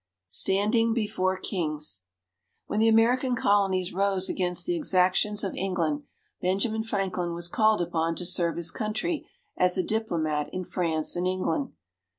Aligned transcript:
STANDING 0.29 0.95
BEFORE 0.95 1.37
KINGS 1.37 2.01
When 2.65 2.79
the 2.79 2.87
American 2.87 3.35
Colonies 3.35 3.93
rose 3.93 4.29
against 4.29 4.65
the 4.65 4.75
exactions 4.75 5.43
of 5.43 5.53
England, 5.53 6.05
Benjamin 6.41 6.81
Franklin 6.81 7.35
was 7.35 7.47
called 7.47 7.81
upon 7.83 8.15
to 8.15 8.25
serve 8.25 8.55
his 8.55 8.71
Country 8.71 9.29
as 9.55 9.77
a 9.77 9.83
diplomat 9.83 10.49
in 10.51 10.65
France 10.65 11.15
and 11.15 11.27
England. 11.27 11.73